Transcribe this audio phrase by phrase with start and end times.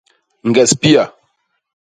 [0.47, 1.03] Ñges pia.